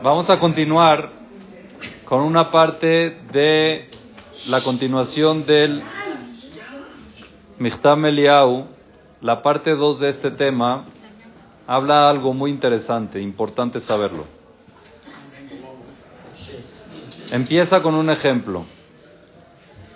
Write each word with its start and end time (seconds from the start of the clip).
Vamos 0.00 0.30
a 0.30 0.38
continuar 0.38 1.10
con 2.04 2.20
una 2.20 2.52
parte 2.52 3.18
de 3.32 3.88
la 4.48 4.60
continuación 4.60 5.44
del 5.44 5.82
Michtam 7.58 8.06
Eliau. 8.06 8.66
La 9.20 9.42
parte 9.42 9.74
2 9.74 9.98
de 9.98 10.08
este 10.08 10.30
tema 10.30 10.84
habla 11.66 12.08
algo 12.08 12.32
muy 12.32 12.52
interesante, 12.52 13.20
importante 13.20 13.80
saberlo. 13.80 14.24
Empieza 17.32 17.82
con 17.82 17.96
un 17.96 18.08
ejemplo. 18.08 18.64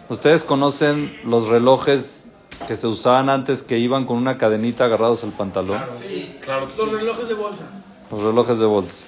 Ustedes 0.09 0.43
conocen 0.43 1.17
los 1.25 1.47
relojes 1.47 2.29
que 2.67 2.75
se 2.75 2.89
usaban 2.89 3.31
antes 3.31 3.63
que 3.63 3.79
iban 3.79 4.05
con 4.05 4.17
una 4.17 4.37
cadenita 4.37 4.87
agarrados 4.87 5.23
al 5.23 5.31
pantalón. 5.31 5.81
Sí, 5.95 6.39
claro 6.41 6.67
que 6.67 6.73
sí. 6.73 6.81
Los 6.81 6.93
relojes 6.93 7.29
de 7.29 7.35
bolsa. 7.35 7.71
Los 8.11 8.21
relojes 8.21 8.59
de 8.59 8.67
bolsa. 8.67 9.07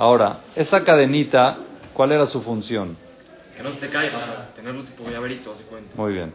Ahora, 0.00 0.38
esa 0.56 0.82
cadenita, 0.82 1.58
¿cuál 1.92 2.12
era 2.12 2.24
su 2.24 2.40
función? 2.40 2.96
Que 3.54 3.62
no 3.62 3.68
te 3.72 3.90
caiga, 3.90 4.16
o 4.16 4.20
sea, 4.20 4.54
tenerlo 4.54 4.82
tipo 4.82 5.04
llaverito, 5.10 5.52
así 5.52 5.62
cuenta. 5.68 5.90
Muy 5.94 6.14
bien. 6.14 6.32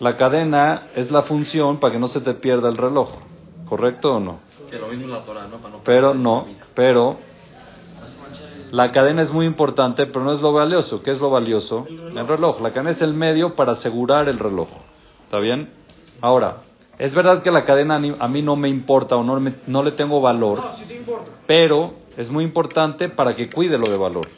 La 0.00 0.18
cadena 0.18 0.88
es 0.94 1.10
la 1.10 1.22
función 1.22 1.80
para 1.80 1.94
que 1.94 1.98
no 1.98 2.08
se 2.08 2.20
te 2.20 2.34
pierda 2.34 2.68
el 2.68 2.76
reloj, 2.76 3.08
¿correcto 3.64 4.16
o 4.16 4.20
no? 4.20 4.40
Que 4.68 4.78
lo 4.78 4.88
mismo 4.88 5.06
en 5.06 5.12
la 5.12 5.24
Torah, 5.24 5.46
¿no? 5.50 5.56
Para 5.56 5.70
no 5.70 5.80
Pero 5.82 6.12
no, 6.12 6.46
la 6.46 6.66
pero 6.74 7.16
la 8.70 8.92
cadena 8.92 9.22
es 9.22 9.32
muy 9.32 9.46
importante, 9.46 10.04
pero 10.04 10.22
no 10.22 10.34
es 10.34 10.42
lo 10.42 10.52
valioso. 10.52 11.02
¿Qué 11.02 11.10
es 11.10 11.20
lo 11.20 11.30
valioso? 11.30 11.88
El 12.14 12.28
reloj. 12.28 12.60
La 12.60 12.70
cadena 12.72 12.90
es 12.90 13.00
el 13.00 13.14
medio 13.14 13.54
para 13.54 13.72
asegurar 13.72 14.28
el 14.28 14.38
reloj. 14.38 14.68
¿Está 15.24 15.38
bien? 15.38 15.70
Ahora, 16.20 16.58
es 16.98 17.14
verdad 17.14 17.42
que 17.42 17.50
la 17.50 17.64
cadena 17.64 17.96
a 17.96 18.28
mí 18.28 18.42
no 18.42 18.56
me 18.56 18.68
importa 18.68 19.16
o 19.16 19.24
no, 19.24 19.40
me- 19.40 19.54
no 19.66 19.82
le 19.82 19.92
tengo 19.92 20.20
valor, 20.20 20.58
No, 20.58 20.72
sí 20.76 20.84
te 20.84 20.94
importa. 20.96 21.30
pero 21.46 21.94
es 22.20 22.30
muy 22.30 22.44
importante 22.44 23.08
para 23.08 23.34
que 23.34 23.48
cuide 23.48 23.78
lo 23.78 23.90
de 23.90 23.96
valor, 23.96 24.28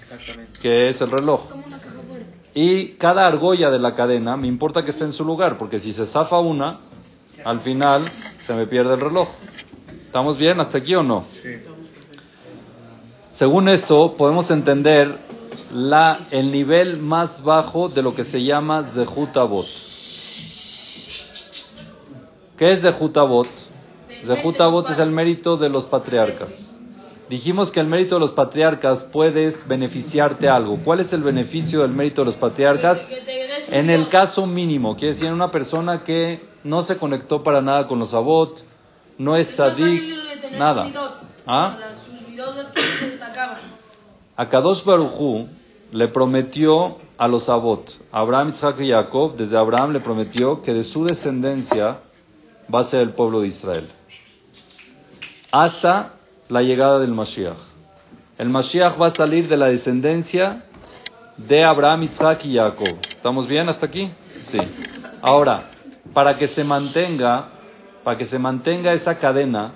Exactamente. 0.00 0.60
que 0.60 0.88
es 0.88 1.00
el 1.00 1.10
reloj. 1.10 1.48
Como 1.48 1.66
una 1.66 1.78
caja 1.80 2.00
fuerte. 2.08 2.38
Y 2.54 2.92
cada 2.94 3.26
argolla 3.26 3.70
de 3.70 3.78
la 3.80 3.96
cadena 3.96 4.36
me 4.36 4.46
importa 4.46 4.84
que 4.84 4.90
esté 4.90 5.04
en 5.04 5.12
su 5.12 5.24
lugar, 5.24 5.58
porque 5.58 5.78
si 5.78 5.92
se 5.92 6.06
zafa 6.06 6.38
una, 6.38 6.78
al 7.44 7.60
final 7.60 8.02
se 8.38 8.54
me 8.54 8.66
pierde 8.66 8.94
el 8.94 9.00
reloj. 9.00 9.28
¿Estamos 10.06 10.36
bien 10.36 10.60
hasta 10.60 10.78
aquí 10.78 10.94
o 10.94 11.02
no? 11.02 11.24
Sí. 11.24 11.48
Según 13.30 13.68
esto, 13.68 14.12
podemos 14.12 14.50
entender 14.50 15.18
la, 15.72 16.20
el 16.30 16.52
nivel 16.52 16.98
más 16.98 17.42
bajo 17.42 17.88
de 17.88 18.02
lo 18.02 18.14
que 18.14 18.22
se 18.22 18.44
llama 18.44 18.84
Zehut 18.84 19.36
Avot. 19.36 19.66
¿Qué 22.56 22.72
es 22.72 22.82
Zehut 22.82 23.16
Avot? 23.16 23.48
Zehut 24.26 24.60
Avot 24.60 24.90
es 24.90 24.98
el 24.98 25.10
mérito 25.10 25.56
de 25.56 25.70
los 25.70 25.86
patriarcas. 25.86 26.71
Dijimos 27.28 27.70
que 27.70 27.80
el 27.80 27.86
mérito 27.86 28.16
de 28.16 28.20
los 28.20 28.32
patriarcas 28.32 29.04
puedes 29.04 29.66
beneficiarte 29.66 30.48
algo. 30.48 30.78
¿Cuál 30.84 31.00
es 31.00 31.12
el 31.12 31.22
beneficio 31.22 31.80
del 31.80 31.92
mérito 31.92 32.22
de 32.22 32.26
los 32.26 32.34
patriarcas? 32.34 33.08
En 33.70 33.88
el 33.88 34.08
caso 34.10 34.46
mínimo, 34.46 34.96
quiere 34.96 35.14
decir 35.14 35.32
una 35.32 35.50
persona 35.50 36.02
que 36.02 36.42
no 36.64 36.82
se 36.82 36.98
conectó 36.98 37.42
para 37.42 37.62
nada 37.62 37.86
con 37.86 37.98
los 37.98 38.12
Avot, 38.12 38.58
no 39.18 39.36
es 39.36 39.48
tzadik, 39.48 40.02
nada. 40.58 40.86
¿Ah? 41.46 41.78
A 44.36 44.48
Kadosh 44.48 44.84
Barujú 44.84 45.48
le 45.92 46.08
prometió 46.08 46.96
a 47.18 47.28
los 47.28 47.48
Avot, 47.48 47.92
Abraham, 48.10 48.50
Isaac 48.54 48.80
y 48.80 48.90
Jacob, 48.90 49.36
desde 49.36 49.56
Abraham 49.56 49.92
le 49.92 50.00
prometió 50.00 50.62
que 50.62 50.72
de 50.72 50.82
su 50.82 51.04
descendencia 51.04 52.00
va 52.72 52.80
a 52.80 52.84
ser 52.84 53.02
el 53.02 53.10
pueblo 53.10 53.40
de 53.40 53.48
Israel. 53.48 53.88
Hasta 55.50 56.14
la 56.52 56.60
llegada 56.60 56.98
del 56.98 57.12
Mashiach. 57.12 57.56
El 58.36 58.50
Mashiach 58.50 59.00
va 59.00 59.06
a 59.06 59.10
salir 59.10 59.48
de 59.48 59.56
la 59.56 59.68
descendencia 59.68 60.64
de 61.38 61.64
Abraham, 61.64 62.02
Isaac 62.02 62.44
y 62.44 62.56
Jacob. 62.56 62.94
¿Estamos 63.08 63.48
bien 63.48 63.70
hasta 63.70 63.86
aquí? 63.86 64.10
Sí. 64.34 64.58
Ahora, 65.22 65.70
para 66.12 66.36
que 66.36 66.46
se 66.46 66.62
mantenga, 66.62 67.48
para 68.04 68.18
que 68.18 68.26
se 68.26 68.38
mantenga 68.38 68.92
esa 68.92 69.18
cadena, 69.18 69.72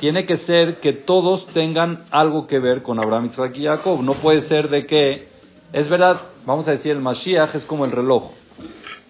tiene 0.00 0.26
que 0.26 0.36
ser 0.36 0.80
que 0.80 0.92
todos 0.92 1.46
tengan 1.46 2.04
algo 2.10 2.46
que 2.46 2.58
ver 2.58 2.82
con 2.82 2.98
Abraham, 2.98 3.26
Isaac 3.30 3.56
y 3.56 3.64
Jacob. 3.64 4.02
No 4.02 4.12
puede 4.12 4.42
ser 4.42 4.68
de 4.68 4.84
que, 4.84 5.28
es 5.72 5.88
verdad, 5.88 6.20
vamos 6.44 6.68
a 6.68 6.72
decir, 6.72 6.92
el 6.92 7.00
Mashiach 7.00 7.54
es 7.54 7.64
como 7.64 7.86
el 7.86 7.90
reloj. 7.90 8.32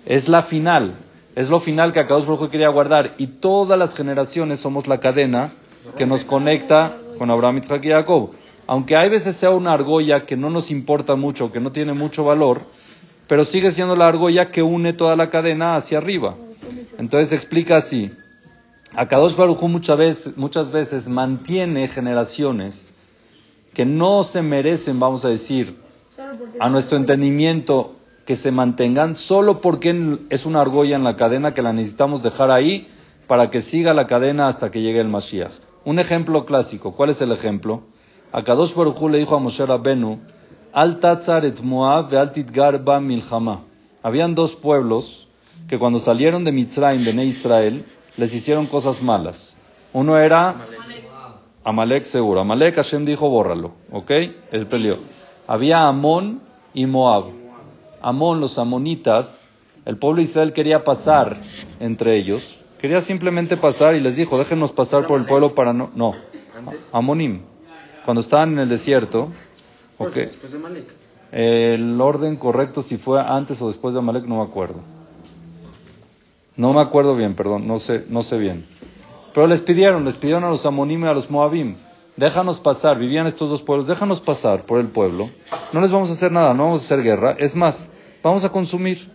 Es 0.07 0.29
la 0.29 0.43
final. 0.43 0.95
Es 1.35 1.51
lo 1.51 1.59
final 1.59 1.93
que 1.93 1.99
Akadosh 1.99 2.27
Baruj 2.27 2.49
quería 2.49 2.69
guardar. 2.69 3.15
Y 3.19 3.27
todas 3.27 3.77
las 3.77 3.93
generaciones 3.97 4.61
somos 4.61 4.87
la 4.87 4.99
cadena 4.99 5.51
que 5.97 6.07
nos 6.07 6.25
conecta 6.25 6.98
con 7.19 7.31
Abraham, 7.31 7.59
Isaac 7.59 7.85
y 7.85 7.89
Jacob. 7.89 8.31
Aunque 8.67 8.97
hay 8.97 9.09
veces 9.09 9.37
sea 9.37 9.51
una 9.51 9.73
argolla 9.73 10.25
que 10.25 10.37
no 10.37 10.51
nos 10.51 10.71
importa 10.71 11.17
mucho, 11.17 11.51
que 11.51 11.61
no 11.61 11.73
tiene 11.73 11.93
mucho 11.93 12.25
valor, 12.25 12.63
pero 13.27 13.45
sigue 13.45 13.71
siendo 13.71 13.97
la 13.97 14.09
argolla 14.09 14.51
que 14.51 14.63
une 14.63 14.93
toda 14.93 15.17
la 15.17 15.31
cadena 15.31 15.75
hacia 15.75 15.99
arriba. 15.99 16.37
Entonces 16.99 17.33
explica 17.33 17.77
así. 17.77 18.11
Akadosh 18.95 19.37
Baruj 19.37 19.63
muchas 19.65 19.99
veces, 19.99 20.37
muchas 20.37 20.71
veces 20.71 21.09
mantiene 21.09 21.89
generaciones 21.89 22.95
que 23.75 23.85
no 23.85 24.25
se 24.25 24.43
merecen, 24.43 24.99
vamos 24.99 25.25
a 25.25 25.29
decir, 25.29 25.77
a 26.59 26.69
nuestro 26.69 26.97
entendimiento 26.97 27.97
que 28.25 28.35
se 28.37 28.51
mantengan 28.51 29.15
solo 29.15 29.61
porque 29.61 30.19
es 30.31 30.45
una 30.45 30.61
argolla 30.61 30.97
en 30.97 31.05
la 31.05 31.17
cadena 31.17 31.55
que 31.55 31.63
la 31.63 31.73
necesitamos 31.73 32.23
dejar 32.23 32.51
ahí 32.51 32.87
para 33.27 33.51
que 33.51 33.61
siga 33.61 33.95
la 33.95 34.07
cadena 34.07 34.49
hasta 34.49 34.71
que 34.71 34.83
llegue 34.83 35.01
el 35.01 35.09
Mashiach. 35.09 35.68
Un 35.89 35.99
ejemplo 35.99 36.45
clásico, 36.45 36.93
¿cuál 36.93 37.09
es 37.09 37.23
el 37.23 37.33
ejemplo? 37.33 37.81
Akadosh 38.31 38.75
Baruj 38.75 39.01
Hu 39.01 39.09
le 39.09 39.17
dijo 39.21 39.35
a 39.35 39.39
Moshe 39.39 39.65
Rabbenu, 39.65 40.21
Al 40.71 41.01
tatzar 41.01 41.47
et 41.47 41.63
Moab 41.63 42.11
ve 42.11 42.19
al 42.19 42.31
titgar 42.31 42.85
ba 42.85 43.01
milchama. 43.01 43.63
Habían 44.03 44.35
dos 44.35 44.55
pueblos 44.55 45.27
que 45.67 45.79
cuando 45.79 45.99
salieron 45.99 46.45
de 46.45 46.53
Mitzrayim, 46.53 47.03
de 47.03 47.25
Israel, 47.25 47.87
les 48.19 48.35
hicieron 48.35 48.67
cosas 48.67 49.01
malas. 49.01 49.57
Uno 49.95 50.19
era 50.19 50.69
Amalek 51.65 52.05
seguro. 52.05 52.41
Amalek 52.41 52.75
Hashem 52.75 53.07
dijo 53.07 53.31
bórralo, 53.31 53.73
¿ok? 53.91 54.11
Él 54.53 54.67
peleó. 54.67 54.99
Había 55.47 55.89
Amón 55.89 56.43
y 56.75 56.85
Moab. 56.85 57.31
Amón, 58.03 58.43
los 58.43 58.59
amonitas, 58.59 59.49
el 59.87 59.97
pueblo 59.97 60.17
de 60.17 60.25
Israel 60.25 60.53
quería 60.53 60.85
pasar 60.85 61.41
entre 61.81 62.15
ellos. 62.15 62.63
Quería 62.79 63.01
simplemente 63.01 63.57
pasar 63.57 63.95
y 63.97 64.01
les 64.01 64.17
dijo, 64.17 64.39
déjenos 64.39 64.73
pasar 64.73 65.07
por 65.07 65.19
el 65.19 65.27
pueblo 65.27 65.55
para 65.55 65.73
no... 65.73 65.91
No. 65.95 66.15
Amonim. 66.93 67.43
Cuando 68.05 68.21
estaban 68.21 68.53
en 68.53 68.59
el 68.61 68.69
desierto, 68.69 69.31
Pues, 69.97 70.11
ok. 70.11 70.17
Después 70.17 70.53
de 70.53 70.59
Malek. 70.59 70.87
El 71.31 72.01
orden 72.01 72.37
correcto, 72.37 72.83
si 72.83 72.97
fue 72.97 73.21
antes 73.21 73.61
o 73.61 73.69
después 73.69 73.95
de 73.95 74.01
Amalek, 74.01 74.25
no 74.25 74.37
me 74.37 74.43
acuerdo. 74.43 74.81
No 76.57 76.73
me 76.73 76.81
acuerdo 76.81 77.15
bien, 77.15 77.35
perdón, 77.35 77.67
no 77.69 77.79
sé, 77.79 78.07
no 78.09 78.23
sé 78.23 78.39
bien. 78.39 78.67
Pero 79.35 79.47
les 79.47 79.61
pidieron, 79.61 80.05
les 80.05 80.17
pidieron 80.17 80.45
a 80.45 80.51
los 80.51 80.65
Amonim 80.65 81.05
y 81.05 81.07
a 81.07 81.13
los 81.13 81.31
Moabim, 81.31 81.77
déjanos 82.17 82.59
pasar, 82.59 82.99
vivían 82.99 83.27
estos 83.27 83.51
dos 83.51 83.63
pueblos, 83.63 83.87
déjanos 83.87 84.21
pasar 84.21 84.65
por 84.65 84.81
el 84.81 84.89
pueblo. 84.89 85.29
No 85.73 85.81
les 85.81 85.93
vamos 85.93 86.11
a 86.11 86.15
hacer 86.15 86.33
nada, 86.33 86.55
no 86.55 86.65
vamos 86.65 86.83
a 86.83 86.85
hacer 86.87 87.03
guerra. 87.03 87.37
Es 87.39 87.55
más, 87.55 87.91
vamos 88.23 88.45
a 88.45 88.51
consumir. 88.51 89.11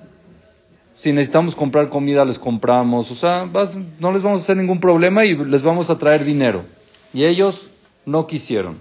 Si 0.96 1.12
necesitamos 1.12 1.56
comprar 1.56 1.90
comida, 1.90 2.24
les 2.24 2.38
compramos. 2.38 3.09
O 3.12 3.16
sea, 3.16 3.46
vas- 3.46 3.78
no 4.00 4.12
les 4.12 4.22
vamos 4.22 4.42
a 4.42 4.44
hacer 4.44 4.58
ningún 4.58 4.80
problema 4.80 5.26
y 5.26 5.36
les 5.36 5.62
vamos 5.64 5.90
a 5.90 5.98
traer 5.98 6.24
dinero. 6.24 6.64
Y 7.14 7.26
ellos 7.26 7.70
no 8.06 8.28
quisieron 8.28 8.80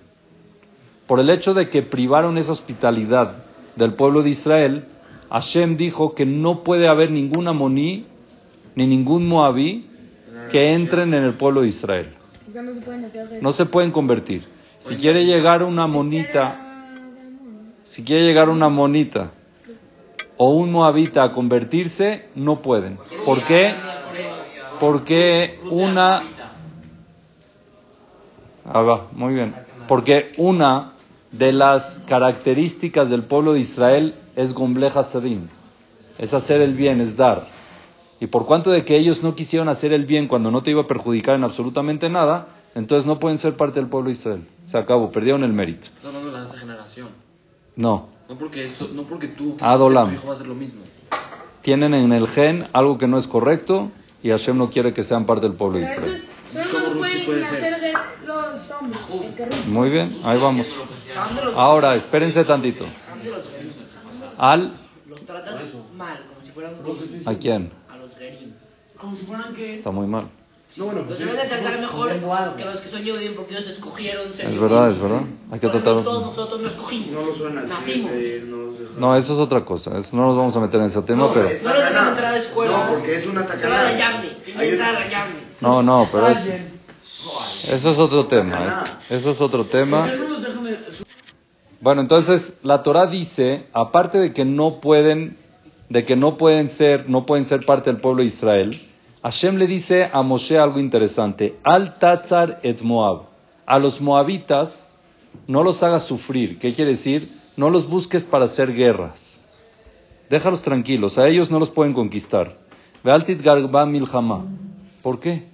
por 1.07 1.21
el 1.21 1.31
hecho 1.31 1.53
de 1.55 1.69
que 1.69 1.83
privaron 1.83 2.39
esa 2.39 2.53
hospitalidad 2.53 3.45
del 3.77 3.95
pueblo 3.95 4.23
de 4.23 4.31
Israel, 4.31 4.85
Hashem 5.31 5.77
dijo 5.77 6.15
que 6.15 6.25
no 6.27 6.63
puede 6.63 6.89
haber 6.89 7.11
ningún 7.11 7.49
amoní 7.49 8.07
ni 8.75 8.87
ningún 8.87 9.27
moabí 9.29 9.87
que 10.51 10.73
entren 10.73 11.13
en 11.15 11.25
el 11.25 11.33
pueblo 11.35 11.63
de 11.63 11.69
Israel. 11.69 12.09
No 12.55 12.75
se 12.75 12.81
pueden 12.83 13.05
hacer 13.05 13.43
No 13.43 13.53
se 13.53 13.67
pueden 13.67 13.91
convertir. 13.93 14.45
Si 14.79 14.97
quiere 14.97 15.25
llegar 15.25 15.63
una 15.63 15.87
monita, 15.87 16.57
si 17.85 18.03
quiere 18.03 18.25
llegar 18.27 18.49
una 18.49 18.69
monita 18.69 19.31
o 20.37 20.51
un 20.51 20.73
moabita 20.73 21.23
a 21.23 21.33
convertirse, 21.33 22.29
no 22.35 22.61
pueden. 22.63 22.99
¿Por 23.25 23.47
qué? 23.47 23.75
Porque 24.81 25.61
una... 25.71 26.23
Ah, 28.65 28.83
va, 28.83 29.09
muy 29.13 29.35
bien. 29.35 29.55
Porque 29.89 30.33
una 30.39 30.93
de 31.31 31.53
las 31.53 32.01
características 32.07 33.11
del 33.11 33.25
pueblo 33.25 33.55
de 33.55 33.61
Israel 33.61 34.15
es 34.37 34.55
Gombleja 34.55 35.03
Sadim. 35.03 35.49
Es 36.19 36.35
hacer 36.35 36.61
el 36.61 36.75
bien, 36.75 37.01
es 37.01 37.17
dar. 37.17 37.47
Y 38.21 38.29
por 38.29 38.47
cuanto 38.47 38.71
de 38.71 38.85
que 38.85 38.97
ellos 38.97 39.23
no 39.23 39.35
quisieron 39.35 39.69
hacer 39.69 39.93
el 39.93 40.07
bien 40.07 40.29
cuando 40.29 40.51
no 40.51 40.63
te 40.63 40.71
iba 40.71 40.83
a 40.83 40.87
perjudicar 40.87 41.35
en 41.35 41.45
absolutamente 41.45 42.09
nada, 42.09 42.47
entonces 42.75 43.07
no 43.07 43.19
pueden 43.19 43.39
ser 43.39 43.57
parte 43.57 43.81
del 43.81 43.89
pueblo 43.89 44.09
de 44.09 44.13
Israel. 44.13 44.45
Se 44.65 44.79
acabó, 44.79 45.11
perdieron 45.11 45.43
el 45.43 45.53
mérito. 45.53 45.89
Esa 45.99 46.59
generación. 46.59 47.09
No, 47.75 48.09
No 48.33 48.39
porque, 48.39 48.65
eso- 48.65 48.89
no 48.91 49.03
porque 49.03 49.29
tú 49.29 49.59
Adolam. 49.61 50.09
tu 50.09 50.15
hijo 50.15 50.27
va 50.29 50.33
a 50.33 50.37
hacer 50.37 50.47
lo 50.47 50.55
mismo. 50.55 50.81
tienen 51.61 51.93
en 51.93 52.15
el 52.15 52.27
gen 52.29 52.67
algo 52.73 52.97
que 52.97 53.07
no 53.07 53.19
es 53.19 53.29
correcto 53.29 53.91
y 54.23 54.31
Hashem 54.31 54.57
no 54.57 54.71
quiere 54.71 54.95
que 54.95 55.03
sean 55.03 55.27
parte 55.27 55.47
del 55.47 55.55
pueblo 55.55 55.77
de 55.77 55.85
Israel. 55.85 56.19
Muy 59.67 59.91
bien, 59.91 60.19
ahí 60.25 60.39
vamos. 60.41 60.67
Ahora, 61.55 61.95
espérense 61.95 62.43
tantito. 62.45 62.87
Al, 64.39 64.73
Los 65.07 65.21
tratan 65.27 65.59
mal, 65.95 66.25
como 66.27 66.47
si 66.47 66.53
fueran 66.53 66.75
¿a 67.27 67.35
quién? 67.35 67.71
a 67.91 67.97
los 67.99 68.17
gerim. 68.17 68.55
Como 68.97 69.15
si 69.15 69.27
fueran 69.27 69.55
que... 69.55 69.73
Está 69.73 69.91
muy 69.91 70.07
mal. 70.07 70.25
No, 70.77 70.87
bueno, 70.87 71.01
Los 71.01 71.09
pues 71.09 71.19
deben 71.19 71.37
de 71.37 71.43
tratar 71.45 71.79
mejor 71.81 72.13
que 72.57 72.65
los 72.65 72.77
que 72.81 72.89
son 72.89 73.03
Yehudim 73.03 73.35
porque 73.35 73.55
ellos 73.55 73.69
escogieron 73.69 74.35
ser 74.35 74.47
Es 74.47 74.59
verdad, 74.59 74.91
es 74.91 74.99
verdad. 74.99 75.21
Hay 75.51 75.59
que 75.61 75.69
Por 75.69 75.77
ejemplo, 75.77 75.81
tratar. 75.83 76.05
Todos 76.05 76.23
nosotros 76.23 76.61
no 76.63 76.69
escogimos. 76.69 77.11
No 77.11 77.21
lo 77.27 77.35
suenan 77.35 77.69
Nacimos. 77.69 78.11
no 78.49 78.57
los. 78.57 78.97
No, 78.99 79.17
eso 79.17 79.35
es 79.35 79.39
otra 79.39 79.65
cosa. 79.67 79.99
Eso 79.99 80.17
no 80.17 80.27
nos 80.29 80.37
vamos 80.37 80.57
a 80.57 80.61
meter 80.61 80.81
en 80.81 80.87
ese 80.87 81.03
tema, 81.03 81.31
pero. 81.33 81.47
es 81.47 81.63
No 81.63 81.69
los 81.71 81.79
dejan 81.79 81.93
tacana. 81.93 82.11
entrar 82.11 82.35
a 82.35 82.39
escuelas. 82.39 82.87
No, 82.89 82.95
porque 82.95 83.17
es 83.17 83.27
una 83.27 83.41
Entrar 83.43 83.59
a 83.59 83.63
tacana. 83.63 83.83
la 83.93 83.99
llave. 83.99 84.29
Tienen 84.45 84.61
Hay 84.63 84.69
que 84.71 84.75
una- 84.77 84.85
entrar 84.89 84.97
a 85.03 85.05
la 85.05 85.11
llave. 85.11 85.31
No, 85.61 85.83
no, 85.83 86.09
pero 86.11 86.29
es. 86.29 86.39
Eso 87.71 87.91
es 87.91 87.99
otro 87.99 88.25
tema. 88.27 88.95
es- 89.11 89.11
Eso 89.21 89.31
es 89.33 89.41
otro 89.43 89.67
tema. 89.67 90.11
Bueno, 91.81 92.01
entonces 92.03 92.55
la 92.63 92.83
Torah 92.83 93.07
dice, 93.07 93.67
aparte 93.73 94.19
de 94.19 94.33
que 94.33 94.45
no 94.45 94.81
pueden, 94.81 95.37
de 95.89 96.05
que 96.05 96.17
no 96.17 96.39
pueden 96.39 96.69
ser, 96.69 97.09
no 97.11 97.27
pueden 97.27 97.45
ser 97.45 97.67
parte 97.67 97.91
del 97.91 98.01
pueblo 98.01 98.21
de 98.23 98.29
Israel, 98.29 98.89
Hashem 99.23 99.57
le 99.57 99.67
dice 99.67 100.09
a 100.13 100.23
Moshe 100.23 100.59
algo 100.59 100.81
interesante: 100.81 101.59
Al 101.63 101.99
Tatzar 101.99 102.61
et 102.63 102.83
Moab. 102.83 103.27
A 103.65 103.79
los 103.79 104.01
moabitas 104.01 104.99
no 105.47 105.63
los 105.63 105.83
hagas 105.83 106.05
sufrir. 106.05 106.59
¿Qué 106.59 106.73
quiere 106.73 106.91
decir? 106.91 107.41
No 107.57 107.71
los 107.71 107.89
busques 107.89 108.27
para 108.27 108.47
hacer 108.47 108.73
guerras. 108.73 109.41
Déjalos 110.29 110.63
tranquilos. 110.63 111.19
A 111.19 111.29
ellos 111.29 111.51
no 111.51 111.59
los 111.59 111.71
pueden 111.71 111.95
conquistar. 111.95 112.57
Vealtit 113.05 113.41
garba 113.43 113.87
milhama. 113.87 114.45
¿Por 115.03 115.21
qué? 115.21 115.49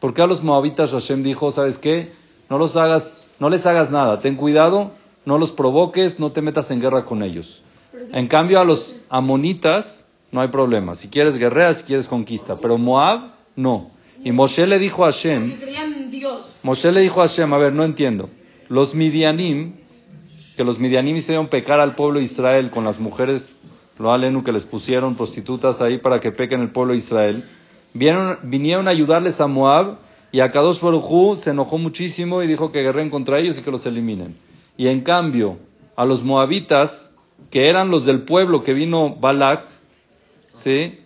¿Por 0.00 0.12
qué 0.12 0.22
a 0.22 0.26
los 0.26 0.42
moabitas 0.42 0.92
Hashem 0.92 1.22
dijo, 1.22 1.50
sabes 1.50 1.78
qué? 1.78 2.12
No 2.50 2.58
los 2.58 2.76
hagas, 2.76 3.18
no 3.40 3.48
les 3.48 3.64
hagas 3.64 3.90
nada, 3.90 4.20
ten 4.20 4.36
cuidado, 4.36 4.90
no 5.24 5.38
los 5.38 5.52
provoques, 5.52 6.20
no 6.20 6.30
te 6.30 6.42
metas 6.42 6.70
en 6.70 6.80
guerra 6.80 7.04
con 7.04 7.22
ellos. 7.22 7.62
En 8.12 8.28
cambio 8.28 8.60
a 8.60 8.64
los 8.64 8.96
amonitas 9.08 10.03
no 10.34 10.40
hay 10.40 10.48
problema. 10.48 10.96
Si 10.96 11.08
quieres 11.08 11.38
guerrea, 11.38 11.72
si 11.74 11.84
quieres 11.84 12.08
conquista. 12.08 12.56
Pero 12.56 12.76
Moab, 12.76 13.30
no. 13.54 13.92
Y 14.24 14.32
Moshe 14.32 14.66
le 14.66 14.80
dijo 14.80 15.04
a 15.04 15.12
Hashem. 15.12 15.60
Moshe 16.64 16.90
le 16.90 17.02
dijo 17.02 17.22
a 17.22 17.28
Hashem, 17.28 17.54
a 17.54 17.58
ver, 17.58 17.72
no 17.72 17.84
entiendo. 17.84 18.28
Los 18.68 18.96
midianim, 18.96 19.74
que 20.56 20.64
los 20.64 20.80
midianim 20.80 21.14
hicieron 21.14 21.46
pecar 21.46 21.78
al 21.78 21.94
pueblo 21.94 22.18
de 22.18 22.24
Israel 22.24 22.72
con 22.72 22.82
las 22.82 22.98
mujeres, 22.98 23.56
lo 23.96 24.10
alenu 24.10 24.42
que 24.42 24.50
les 24.50 24.64
pusieron 24.64 25.14
prostitutas 25.14 25.80
ahí 25.80 25.98
para 25.98 26.18
que 26.18 26.32
pequen 26.32 26.62
el 26.62 26.72
pueblo 26.72 26.94
de 26.94 26.98
Israel, 26.98 27.44
vinieron, 27.92 28.38
vinieron 28.42 28.88
a 28.88 28.90
ayudarles 28.90 29.40
a 29.40 29.46
Moab 29.46 29.98
y 30.32 30.40
a 30.40 30.50
Kadosh 30.50 30.80
Baruj 30.80 31.36
se 31.36 31.50
enojó 31.50 31.78
muchísimo 31.78 32.42
y 32.42 32.48
dijo 32.48 32.72
que 32.72 32.82
guerren 32.82 33.08
contra 33.08 33.38
ellos 33.38 33.56
y 33.56 33.62
que 33.62 33.70
los 33.70 33.86
eliminen. 33.86 34.34
Y 34.76 34.88
en 34.88 35.02
cambio, 35.02 35.58
a 35.94 36.04
los 36.04 36.24
moabitas, 36.24 37.14
que 37.50 37.70
eran 37.70 37.88
los 37.90 38.04
del 38.04 38.22
pueblo 38.24 38.64
que 38.64 38.74
vino 38.74 39.14
Balak, 39.14 39.73
¿sí? 40.54 41.00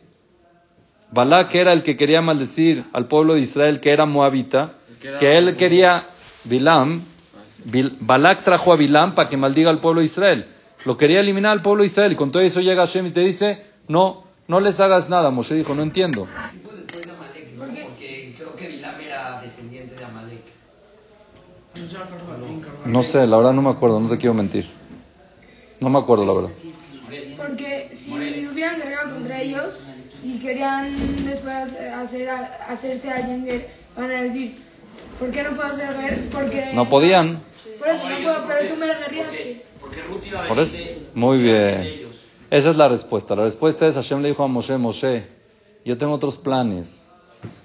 Balak 1.10 1.54
era 1.54 1.72
el 1.72 1.82
que 1.82 1.96
quería 1.96 2.20
maldecir 2.20 2.84
al 2.92 3.06
pueblo 3.08 3.34
de 3.34 3.40
Israel, 3.40 3.80
que 3.80 3.90
era 3.90 4.04
moabita, 4.06 4.72
que 5.18 5.36
él 5.36 5.56
quería, 5.56 6.04
Bilam, 6.44 7.02
Bil- 7.64 7.96
Balak 8.00 8.44
trajo 8.44 8.72
a 8.72 8.76
Bilam 8.76 9.14
para 9.14 9.28
que 9.28 9.36
maldiga 9.36 9.70
al 9.70 9.78
pueblo 9.78 10.00
de 10.00 10.06
Israel. 10.06 10.46
Lo 10.84 10.96
quería 10.96 11.20
eliminar 11.20 11.52
al 11.52 11.62
pueblo 11.62 11.82
de 11.82 11.86
Israel. 11.86 12.12
Y 12.12 12.16
con 12.16 12.30
todo 12.30 12.42
eso 12.42 12.60
llega 12.60 12.82
Hashem 12.86 13.06
y 13.06 13.10
te 13.10 13.20
dice, 13.20 13.64
no, 13.88 14.24
no 14.46 14.60
les 14.60 14.78
hagas 14.80 15.08
nada. 15.08 15.30
Moshe 15.30 15.54
dijo, 15.54 15.74
no 15.74 15.82
entiendo. 15.82 16.26
No 22.84 23.02
sé, 23.02 23.26
la 23.26 23.36
verdad 23.36 23.52
no 23.52 23.62
me 23.62 23.70
acuerdo, 23.70 24.00
no 24.00 24.08
te 24.08 24.16
quiero 24.18 24.34
mentir. 24.34 24.66
No 25.80 25.88
me 25.90 25.98
acuerdo, 25.98 26.24
la 26.24 26.32
verdad. 26.32 26.50
Porque 27.36 27.90
si 27.94 28.46
hubieran 28.46 28.78
guerreado 28.78 29.14
contra 29.14 29.40
ellos 29.40 29.80
y 30.34 30.38
querían 30.38 31.24
después 31.24 31.54
hacer, 31.94 32.28
hacerse 32.28 33.10
alguien, 33.10 33.46
guer- 33.46 33.66
van 33.96 34.10
a 34.10 34.22
decir, 34.22 34.56
¿por 35.18 35.30
qué 35.30 35.42
no 35.42 35.50
puedo 35.56 35.68
hacer 35.68 35.96
guerra? 35.96 36.16
Porque... 36.30 36.70
No 36.74 36.88
podían. 36.88 37.40
Por 37.78 37.88
eso 37.88 38.08
no 38.08 38.16
puedo, 38.16 38.46
pero 38.46 38.68
tú 38.74 38.76
me 38.80 38.86
guerreaste. 38.86 39.62
Porque 39.80 40.02
Ruth 40.02 40.22
iba 40.26 40.44
a 40.44 40.48
Por 40.48 40.60
eso. 40.60 40.76
Muy 41.14 41.38
bien. 41.38 42.08
Esa 42.50 42.70
es 42.70 42.76
la 42.76 42.88
respuesta. 42.88 43.34
La 43.36 43.42
respuesta 43.44 43.86
es, 43.86 43.94
Hashem 43.94 44.20
le 44.20 44.28
dijo 44.28 44.42
a 44.42 44.48
Moshe, 44.48 44.76
Moshe, 44.78 45.26
yo 45.84 45.96
tengo 45.96 46.12
otros 46.14 46.36
planes 46.38 47.04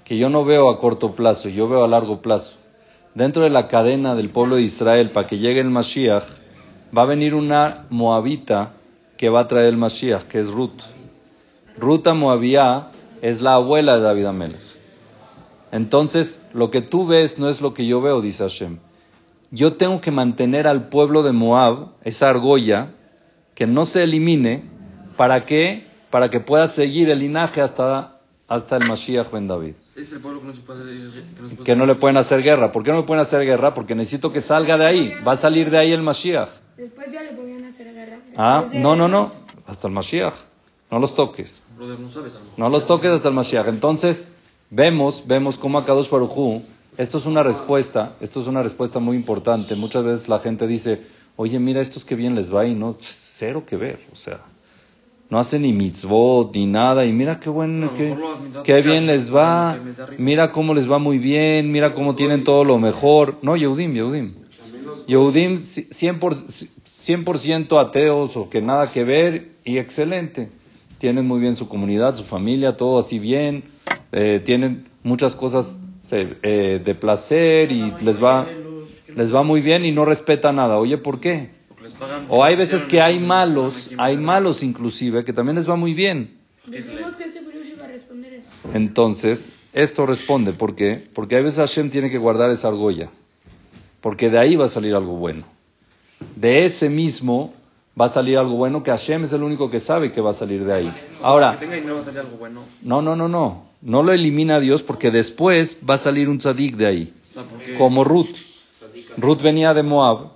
que 0.04 0.16
yo 0.16 0.28
no 0.28 0.44
veo 0.44 0.70
a 0.70 0.78
corto 0.78 1.14
plazo, 1.14 1.48
yo 1.48 1.68
veo 1.68 1.84
a 1.84 1.88
largo 1.88 2.20
plazo. 2.22 2.58
Dentro 3.14 3.42
de 3.42 3.50
la 3.50 3.68
cadena 3.68 4.14
del 4.14 4.30
pueblo 4.30 4.56
de 4.56 4.62
Israel, 4.62 5.10
para 5.10 5.26
que 5.26 5.38
llegue 5.38 5.60
el 5.60 5.70
Mashiach, 5.70 6.24
va 6.96 7.02
a 7.02 7.06
venir 7.06 7.34
una 7.34 7.86
moabita 7.90 8.72
que 9.16 9.28
va 9.28 9.40
a 9.42 9.48
traer 9.48 9.66
el 9.66 9.76
Mashiach, 9.76 10.24
que 10.24 10.38
es 10.40 10.48
Ruth. 10.50 10.80
Ruta 11.76 12.14
Moabía 12.14 12.88
es 13.22 13.40
la 13.40 13.54
abuela 13.54 13.96
de 13.96 14.02
David 14.02 14.26
Amelech. 14.26 14.60
Entonces, 15.72 16.40
lo 16.52 16.70
que 16.70 16.82
tú 16.82 17.06
ves 17.06 17.38
no 17.38 17.48
es 17.48 17.60
lo 17.60 17.74
que 17.74 17.86
yo 17.86 18.00
veo, 18.00 18.20
dice 18.20 18.44
Hashem. 18.44 18.78
Yo 19.50 19.74
tengo 19.74 20.00
que 20.00 20.10
mantener 20.10 20.66
al 20.66 20.88
pueblo 20.88 21.22
de 21.22 21.32
Moab, 21.32 21.94
esa 22.02 22.28
argolla, 22.30 22.92
que 23.54 23.66
no 23.66 23.84
se 23.84 24.02
elimine, 24.02 24.64
¿para 25.16 25.44
qué? 25.44 25.84
Para 26.10 26.28
que 26.28 26.40
pueda 26.40 26.66
seguir 26.66 27.10
el 27.10 27.20
linaje 27.20 27.60
hasta, 27.60 28.20
hasta 28.46 28.76
el 28.76 28.86
Mashiach 28.86 29.30
ben 29.32 29.48
David. 29.48 29.74
Es 29.96 30.12
el 30.12 30.20
pueblo 30.20 30.40
que 30.40 30.46
no 30.48 30.54
se 30.54 30.62
puede. 30.62 30.84
Que 30.84 30.98
no 30.98 31.10
se 31.12 31.54
puede 31.56 31.64
Que 31.64 31.76
no 31.76 31.86
le 31.86 31.94
pueden 31.94 32.16
hacer 32.16 32.42
guerra. 32.42 32.72
¿Por 32.72 32.82
qué 32.82 32.90
no 32.90 32.98
le 32.98 33.02
pueden 33.04 33.22
hacer 33.22 33.44
guerra? 33.44 33.74
Porque 33.74 33.94
necesito 33.94 34.32
que 34.32 34.40
salga 34.40 34.76
de 34.76 34.86
ahí. 34.86 35.12
Va 35.26 35.32
a 35.32 35.36
salir 35.36 35.70
de 35.70 35.78
ahí 35.78 35.92
el 35.92 36.02
Mashiach. 36.02 36.48
Después 36.76 37.12
ya 37.12 37.22
le 37.22 37.32
podían 37.32 37.64
hacer 37.64 37.92
guerra. 37.94 38.18
Ah, 38.36 38.60
Después 38.62 38.82
no, 38.82 38.96
no, 38.96 39.08
no. 39.08 39.30
Hasta 39.66 39.86
el 39.86 39.94
Mashiach. 39.94 40.34
No 40.94 41.00
los 41.00 41.16
toques. 41.16 41.60
No 42.56 42.68
los 42.68 42.86
toques 42.86 43.10
hasta 43.10 43.26
el 43.26 43.34
Mashiach. 43.34 43.66
Entonces, 43.66 44.28
vemos, 44.70 45.24
vemos 45.26 45.58
cómo 45.58 45.76
a 45.78 45.84
Kadosh 45.84 46.08
Barujú, 46.08 46.62
esto 46.96 47.18
es 47.18 47.26
una 47.26 47.42
respuesta, 47.42 48.12
esto 48.20 48.40
es 48.40 48.46
una 48.46 48.62
respuesta 48.62 49.00
muy 49.00 49.16
importante. 49.16 49.74
Muchas 49.74 50.04
veces 50.04 50.28
la 50.28 50.38
gente 50.38 50.68
dice, 50.68 51.02
oye, 51.34 51.58
mira, 51.58 51.80
estos 51.80 52.04
que 52.04 52.14
bien 52.14 52.36
les 52.36 52.54
va 52.54 52.64
y 52.64 52.76
no, 52.76 52.96
cero 53.00 53.64
que 53.66 53.74
ver, 53.74 53.98
o 54.12 54.14
sea, 54.14 54.42
no 55.30 55.40
hacen 55.40 55.62
ni 55.62 55.72
mitzvot 55.72 56.54
ni 56.54 56.64
nada 56.66 57.04
y 57.04 57.12
mira 57.12 57.40
qué 57.40 57.50
bueno, 57.50 57.86
No, 57.86 57.94
qué, 57.94 58.16
qué 58.62 58.80
bien 58.80 59.08
les 59.08 59.34
va, 59.34 59.76
mira 60.16 60.52
cómo 60.52 60.74
les 60.74 60.88
va 60.88 61.00
muy 61.00 61.18
bien, 61.18 61.72
mira 61.72 61.92
cómo 61.92 62.14
tienen 62.14 62.44
todo 62.44 62.62
lo 62.62 62.78
mejor. 62.78 63.38
No, 63.42 63.56
Yehudim, 63.56 63.94
Yehudim. 63.94 64.34
Yehudim 65.08 65.56
100%, 65.56 66.68
100% 66.86 67.80
ateos 67.80 68.36
o 68.36 68.48
que 68.48 68.62
nada 68.62 68.92
que 68.92 69.02
ver 69.02 69.54
y 69.64 69.78
excelente. 69.78 70.62
Tienen 70.98 71.26
muy 71.26 71.40
bien 71.40 71.56
su 71.56 71.68
comunidad, 71.68 72.16
su 72.16 72.24
familia, 72.24 72.76
todo 72.76 72.98
así 72.98 73.18
bien. 73.18 73.64
eh, 74.12 74.40
tienen 74.44 74.84
muchas 75.02 75.34
cosas 75.34 75.82
eh, 76.10 76.80
de 76.84 76.94
placer 76.94 77.72
y 77.72 77.92
les 78.02 78.22
va, 78.22 78.46
les 79.14 79.34
va 79.34 79.42
muy 79.42 79.60
bien 79.60 79.84
y 79.84 79.92
no 79.92 80.04
respeta 80.04 80.52
nada. 80.52 80.78
Oye, 80.78 80.98
¿por 80.98 81.20
qué? 81.20 81.50
O 82.28 82.42
hay 82.44 82.56
veces 82.56 82.86
que 82.86 83.00
hay 83.00 83.18
malos, 83.20 83.90
hay 83.98 84.16
malos 84.16 84.62
inclusive, 84.62 85.24
que 85.24 85.32
también 85.32 85.56
les 85.56 85.68
va 85.68 85.76
muy 85.76 85.92
bien. 85.94 86.38
Este. 86.72 87.02
Entonces, 88.72 89.52
esto 89.72 90.06
responde, 90.06 90.52
¿por 90.52 90.74
qué? 90.74 91.04
Porque 91.14 91.36
a 91.36 91.40
veces 91.42 91.58
Hashem 91.58 91.90
tiene 91.90 92.08
que 92.10 92.18
guardar 92.18 92.50
esa 92.50 92.68
argolla, 92.68 93.10
porque 94.00 94.30
de 94.30 94.38
ahí 94.38 94.56
va 94.56 94.64
a 94.64 94.68
salir 94.68 94.94
algo 94.94 95.16
bueno. 95.16 95.44
De 96.36 96.64
ese 96.64 96.88
mismo 96.88 97.52
va 98.00 98.06
a 98.06 98.08
salir 98.08 98.36
algo 98.36 98.56
bueno 98.56 98.82
que 98.82 98.90
Hashem 98.90 99.24
es 99.24 99.32
el 99.32 99.42
único 99.42 99.70
que 99.70 99.80
sabe 99.80 100.10
que 100.12 100.20
va 100.20 100.30
a 100.30 100.34
salir 100.34 100.64
de 100.64 100.72
ahí. 100.72 100.94
Ahora, 101.22 101.58
no, 102.82 103.02
no, 103.02 103.16
no, 103.16 103.28
no, 103.28 103.64
no 103.82 104.02
lo 104.02 104.12
elimina 104.12 104.58
Dios 104.60 104.82
porque 104.82 105.10
después 105.10 105.78
va 105.88 105.94
a 105.94 105.98
salir 105.98 106.28
un 106.28 106.38
tzadik 106.38 106.76
de 106.76 106.86
ahí, 106.86 107.14
como 107.78 108.04
Ruth. 108.04 108.34
Ruth 109.16 109.42
venía 109.42 109.74
de 109.74 109.82
Moab 109.82 110.30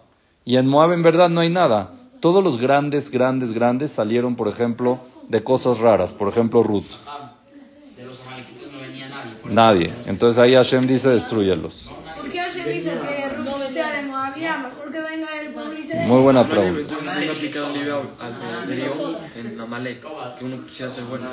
y 0.45 0.57
en 0.57 0.67
Moab 0.67 0.93
en 0.93 1.03
verdad 1.03 1.29
no 1.29 1.41
hay 1.41 1.51
nada. 1.51 1.93
Todos 2.21 2.43
los 2.43 2.61
grandes, 2.61 3.11
grandes, 3.11 3.53
grandes 3.53 3.93
salieron, 3.93 4.35
por 4.35 4.49
ejemplo, 4.49 4.99
de 5.29 5.45
cosas 5.45 5.79
raras. 5.79 6.13
Por 6.13 6.29
ejemplo, 6.29 6.63
Ruth. 6.63 6.87
De 7.97 8.05
los 8.05 8.21
amalequitos 8.23 8.73
no 8.73 8.81
venía 8.81 9.09
nadie. 9.09 9.33
por 9.41 9.53
Nadie. 9.53 9.95
Entonces 10.07 10.39
ahí 10.39 10.55
Hashem 10.55 10.87
dice, 10.87 11.11
destruyelos. 11.11 11.91
¿Por 12.17 12.31
qué 12.31 12.39
Hashem 12.41 12.67
dice 12.67 12.91
que 13.09 13.29
Ruth 13.37 13.69
sea 13.71 13.93
de 13.93 14.07
Moabía? 14.09 14.59
Mejor 14.59 14.91
que 14.91 15.01
venga 15.01 15.31
del 15.37 15.47
pueblo 15.47 15.47
de 15.47 15.47
Israel. 15.47 15.47
Muy 16.07 16.23
buena 16.23 16.49
pregunta. 16.49 16.81
entonces 16.81 17.27
no 17.27 17.33
aplicado 17.33 17.67
al 18.21 18.35
albedrío 18.35 18.93
en 19.37 19.61
Amalek. 19.61 20.05
Que 20.39 20.45
uno 20.45 20.67
quisiera 20.67 20.93
ser 20.93 21.05
bueno. 21.05 21.31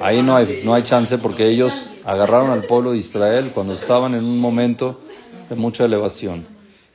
Ahí 0.00 0.22
no 0.22 0.36
hay, 0.36 0.62
no 0.64 0.74
hay 0.74 0.82
chance 0.82 1.18
porque 1.18 1.48
ellos 1.48 1.72
agarraron 2.04 2.50
al 2.50 2.64
pueblo 2.64 2.92
de 2.92 2.98
Israel 2.98 3.52
cuando 3.54 3.72
estaban 3.72 4.14
en 4.14 4.24
un 4.24 4.38
momento 4.38 5.00
de 5.48 5.56
mucha 5.56 5.84
elevación. 5.84 6.46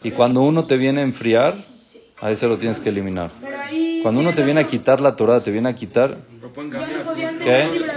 Y 0.03 0.11
cuando 0.11 0.41
uno 0.41 0.63
te 0.63 0.77
viene 0.77 1.01
a 1.01 1.03
enfriar, 1.03 1.55
a 2.19 2.31
ese 2.31 2.47
lo 2.47 2.57
tienes 2.57 2.79
que 2.79 2.89
eliminar. 2.89 3.31
Cuando 4.01 4.21
uno 4.21 4.33
te 4.33 4.43
viene 4.43 4.61
a 4.61 4.67
quitar 4.67 4.99
la 4.99 5.15
Torah, 5.15 5.41
te 5.41 5.51
viene 5.51 5.69
a 5.69 5.75
quitar, 5.75 6.17
¿Qué? 7.43 7.69
libre 7.71 7.91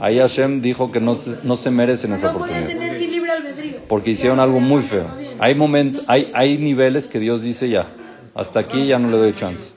ahí 0.00 0.18
Hashem 0.18 0.60
dijo 0.60 0.90
que 0.90 1.00
no, 1.00 1.18
no 1.42 1.56
se 1.56 1.70
merecen 1.70 2.12
esa 2.12 2.30
oportunidad. 2.30 2.66
tener 2.66 2.98
ni 2.98 3.06
libre 3.06 3.30
albedrío. 3.30 3.75
Porque 3.88 4.10
hicieron 4.10 4.40
algo 4.40 4.60
muy 4.60 4.82
feo. 4.82 5.08
Hay, 5.38 5.54
moment, 5.54 5.98
hay, 6.06 6.30
hay 6.34 6.58
niveles 6.58 7.08
que 7.08 7.18
Dios 7.18 7.42
dice 7.42 7.68
ya, 7.68 7.86
hasta 8.34 8.60
aquí 8.60 8.86
ya 8.86 8.98
no 8.98 9.10
le 9.10 9.16
doy 9.16 9.34
chance. 9.34 9.74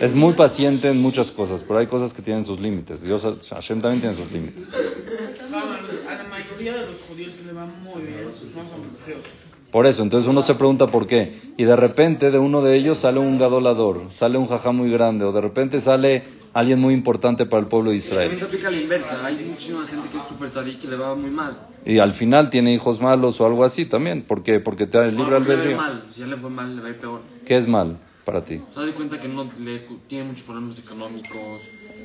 Es 0.00 0.14
muy 0.14 0.34
paciente 0.34 0.90
en 0.90 1.00
muchas 1.00 1.30
cosas, 1.30 1.62
pero 1.62 1.78
hay 1.78 1.86
cosas 1.86 2.12
que 2.12 2.20
tienen 2.20 2.44
sus 2.44 2.60
límites. 2.60 3.02
Dios, 3.02 3.22
Hashem 3.50 3.80
también 3.80 4.00
tiene 4.00 4.16
sus 4.16 4.30
límites. 4.30 4.72
A 4.74 6.14
la 6.14 6.24
mayoría 6.24 6.74
de 6.74 6.86
los 6.86 7.00
judíos 7.08 7.34
que 7.34 7.44
le 7.44 7.52
van 7.52 7.82
muy 7.82 8.02
bien 8.02 8.24
no 8.24 8.32
son 8.32 8.96
judíos. 9.04 9.22
Por 9.70 9.86
eso, 9.86 10.02
entonces 10.02 10.28
uno 10.28 10.42
se 10.42 10.54
pregunta 10.54 10.88
por 10.88 11.06
qué. 11.06 11.40
Y 11.56 11.64
de 11.64 11.74
repente 11.74 12.30
de 12.30 12.38
uno 12.38 12.62
de 12.62 12.76
ellos 12.76 12.98
sale 12.98 13.18
un 13.18 13.38
gadolador, 13.38 14.12
sale 14.12 14.38
un 14.38 14.46
jajá 14.46 14.70
muy 14.70 14.90
grande, 14.90 15.24
o 15.24 15.32
de 15.32 15.40
repente 15.40 15.80
sale 15.80 16.22
alguien 16.54 16.80
muy 16.80 16.94
importante 16.94 17.44
para 17.46 17.60
el 17.62 17.68
pueblo 17.68 17.90
de 17.90 17.98
También 17.98 18.14
Israel. 18.32 18.38
se 18.38 18.44
aplica 18.46 18.70
la 18.70 18.80
inversa. 18.80 19.26
Hay 19.26 19.36
muchísima 19.44 19.86
gente 19.86 20.08
que 20.08 20.16
es 20.18 20.24
súper 20.28 20.50
tzadik 20.50 20.80
que 20.80 20.88
le 20.88 20.96
va 20.96 21.14
muy 21.14 21.30
mal. 21.30 21.58
Y 21.84 21.98
al 21.98 22.12
final 22.14 22.48
tiene 22.48 22.72
hijos 22.72 23.00
malos 23.00 23.40
o 23.40 23.46
algo 23.46 23.64
así 23.64 23.86
también. 23.86 24.22
¿Por 24.22 24.42
qué? 24.42 24.60
Porque 24.60 24.86
te 24.86 24.96
da 24.98 25.06
el 25.06 25.16
libre 25.16 25.36
albedrío. 25.36 25.78
Si 26.12 26.20
ya 26.20 26.26
le 26.26 26.36
fue 26.36 26.48
mal, 26.50 26.74
le 26.76 26.80
va 26.82 26.88
a 26.88 26.90
ir 26.92 26.98
peor. 26.98 27.20
¿Qué 27.44 27.56
es 27.56 27.66
mal 27.68 27.98
para 28.24 28.42
ti? 28.42 28.60
Se 28.72 28.80
da 28.80 28.92
cuenta 28.94 29.20
que 29.20 29.28
no 29.28 29.50
le 29.60 29.80
tiene 30.08 30.24
muchos 30.28 30.44
problemas 30.44 30.78
económicos, 30.78 31.60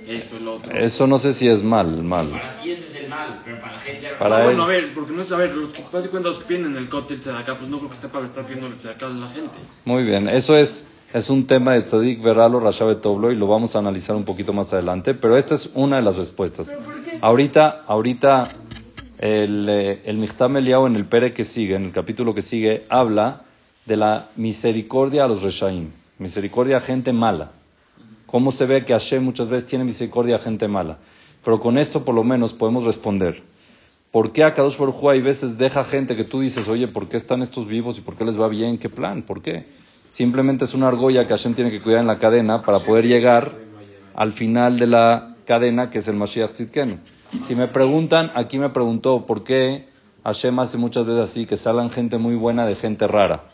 esto, 0.07 0.35
el 0.37 0.47
otro. 0.49 0.71
Eso 0.75 1.07
no 1.07 1.17
sé 1.17 1.33
si 1.33 1.47
es 1.47 1.63
mal, 1.63 2.03
mal. 2.03 2.29
Para 2.31 2.61
ti 2.61 2.71
ese 2.71 2.87
es 2.87 3.03
el 3.03 3.09
mal, 3.09 3.41
pero 3.45 3.59
para 3.59 3.73
la 3.73 3.79
gente... 3.79 4.07
Para 4.17 4.35
Ah, 4.35 4.39
él. 4.39 4.45
bueno, 4.47 4.63
a 4.63 4.67
ver, 4.67 4.93
porque 4.93 5.13
no 5.13 5.21
es, 5.21 5.31
a 5.31 5.37
ver, 5.37 5.51
los 5.55 5.71
que 5.71 5.81
se 6.01 6.09
cuenta 6.09 6.29
los 6.29 6.39
que 6.39 6.45
piden 6.45 6.65
en 6.65 6.75
el 6.75 6.89
cóctel 6.89 7.21
de 7.21 7.31
acá, 7.31 7.55
pues 7.57 7.69
no 7.69 7.77
creo 7.77 7.89
que 7.89 7.95
esté 7.95 8.09
para 8.09 8.25
estar 8.25 8.45
pidiendo 8.45 8.67
el 8.67 8.73
acá 8.89 9.05
a 9.05 9.09
la 9.09 9.29
gente. 9.29 9.53
Muy 9.85 10.03
bien, 10.03 10.27
eso 10.27 10.57
es, 10.57 10.85
es 11.13 11.29
un 11.29 11.47
tema 11.47 11.73
de 11.73 11.81
Tzadik 11.81 12.21
Veralo 12.21 12.59
Rashabe 12.59 12.95
Toblo 12.95 13.31
y 13.31 13.35
lo 13.35 13.47
vamos 13.47 13.75
a 13.75 13.79
analizar 13.79 14.15
un 14.15 14.25
poquito 14.25 14.53
más 14.53 14.71
adelante, 14.73 15.15
pero 15.15 15.37
esta 15.37 15.55
es 15.55 15.69
una 15.73 15.97
de 15.97 16.03
las 16.03 16.17
respuestas. 16.17 16.75
Ahorita, 17.21 17.83
ahorita 17.87 18.47
el, 19.17 19.67
eh, 19.67 20.01
el 20.05 20.17
Michtam 20.17 20.57
Eliyahu 20.57 20.85
en 20.85 20.95
el 20.95 21.05
Pere 21.05 21.33
que 21.33 21.43
sigue, 21.43 21.75
en 21.75 21.85
el 21.85 21.91
capítulo 21.91 22.35
que 22.35 22.41
sigue, 22.41 22.83
habla 22.89 23.41
de 23.85 23.97
la 23.97 24.29
misericordia 24.35 25.23
a 25.23 25.27
los 25.27 25.41
Reshaim, 25.41 25.89
misericordia 26.19 26.77
a 26.77 26.81
gente 26.81 27.11
mala. 27.11 27.51
¿Cómo 28.27 28.51
se 28.51 28.67
ve 28.67 28.85
que 28.85 28.93
Hashem 28.93 29.23
muchas 29.23 29.49
veces 29.49 29.67
tiene 29.67 29.85
misericordia 29.85 30.35
a 30.35 30.39
gente 30.39 30.67
mala? 30.67 30.99
Pero 31.43 31.59
con 31.59 31.79
esto 31.79 32.05
por 32.05 32.13
lo 32.13 32.23
menos 32.23 32.53
podemos 32.53 32.83
responder. 32.83 33.41
¿Por 34.11 34.31
qué 34.31 34.43
a 34.43 34.53
Kadosh 34.53 34.77
Baruj 34.77 35.09
hay 35.09 35.21
veces 35.21 35.57
deja 35.57 35.83
gente 35.83 36.15
que 36.15 36.23
tú 36.23 36.39
dices, 36.39 36.67
oye, 36.67 36.87
¿por 36.87 37.07
qué 37.07 37.17
están 37.17 37.41
estos 37.41 37.67
vivos 37.67 37.97
y 37.97 38.01
por 38.01 38.15
qué 38.15 38.25
les 38.25 38.39
va 38.39 38.47
bien? 38.47 38.77
¿Qué 38.77 38.89
plan? 38.89 39.23
¿Por 39.23 39.41
qué? 39.41 39.65
Simplemente 40.09 40.65
es 40.65 40.73
una 40.73 40.87
argolla 40.87 41.25
que 41.25 41.33
Hashem 41.33 41.53
tiene 41.53 41.71
que 41.71 41.81
cuidar 41.81 42.01
en 42.01 42.07
la 42.07 42.17
cadena 42.17 42.61
para 42.61 42.79
poder 42.79 43.05
llegar 43.05 43.53
al 44.15 44.33
final 44.33 44.79
de 44.79 44.87
la 44.87 45.35
cadena, 45.45 45.89
que 45.89 45.99
es 45.99 46.07
el 46.07 46.15
Mashiach 46.15 46.51
Tzidkenu. 46.51 46.97
Si 47.43 47.55
me 47.55 47.67
preguntan, 47.67 48.31
aquí 48.33 48.57
me 48.57 48.69
preguntó 48.69 49.25
por 49.25 49.43
qué 49.43 49.87
Hashem 50.23 50.59
hace 50.59 50.77
muchas 50.77 51.05
veces 51.05 51.29
así, 51.29 51.45
que 51.45 51.55
salgan 51.55 51.89
gente 51.89 52.17
muy 52.17 52.35
buena 52.35 52.65
de 52.65 52.75
gente 52.75 53.07
rara. 53.07 53.51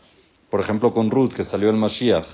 Por 0.49 0.61
ejemplo, 0.61 0.93
con 0.93 1.11
Ruth, 1.11 1.33
que 1.33 1.43
salió 1.43 1.69
el 1.69 1.75
Mashiach. 1.75 2.25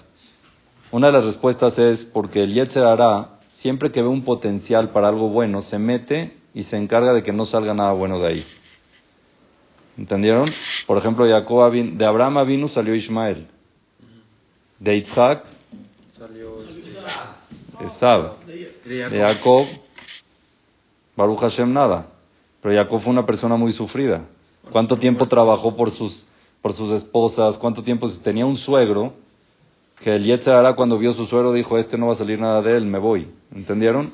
Una 0.92 1.08
de 1.08 1.14
las 1.14 1.26
respuestas 1.26 1.80
es 1.80 2.06
porque 2.06 2.44
el 2.44 2.54
Yetzer 2.54 2.84
Hará, 2.84 3.40
siempre 3.50 3.92
que 3.92 4.02
ve 4.02 4.08
un 4.08 4.24
potencial 4.24 4.90
para 4.90 5.08
algo 5.08 5.30
bueno, 5.30 5.62
se 5.62 5.80
mete 5.80 6.38
y 6.54 6.64
se 6.64 6.78
encarga 6.78 7.14
de 7.14 7.24
que 7.24 7.34
no 7.34 7.46
salga 7.46 7.74
nada 7.74 7.94
bueno 7.94 8.20
de 8.20 8.28
ahí. 8.28 8.46
¿Entendieron? 9.98 10.50
Por 10.86 10.98
ejemplo, 10.98 11.26
de 11.26 12.06
Abraham 12.06 12.48
vino 12.48 12.68
salió 12.68 12.94
Ismael. 12.94 13.48
De 14.82 14.98
Isaac, 14.98 15.46
Esab. 17.86 18.32
de 18.48 19.20
Jacob, 19.20 19.68
Baruch 21.16 21.40
Hashem 21.40 21.72
nada. 21.72 22.08
Pero 22.62 22.74
Jacob 22.76 23.00
fue 23.00 23.12
una 23.12 23.24
persona 23.24 23.56
muy 23.58 23.72
sufrida. 23.72 24.26
¿Cuánto 24.72 24.98
tiempo 24.98 25.28
trabajó 25.28 25.76
por 25.76 25.92
sus, 25.92 26.26
por 26.64 26.74
sus 26.74 26.92
esposas? 26.92 27.60
¿Cuánto 27.60 27.84
tiempo 27.84 28.10
tenía 28.24 28.48
un 28.48 28.58
suegro? 28.58 29.14
Que 30.00 30.16
el 30.16 30.24
Yetzer 30.26 30.56
Hará 30.56 30.74
cuando 30.76 30.98
vio 30.98 31.12
a 31.12 31.14
su 31.14 31.28
suegro 31.28 31.54
dijo, 31.54 31.78
este 31.78 32.00
no 32.00 32.08
va 32.08 32.14
a 32.14 32.16
salir 32.16 32.40
nada 32.40 32.64
de 32.64 32.76
él, 32.76 32.86
me 32.86 32.98
voy. 32.98 33.28
¿Entendieron? 33.54 34.14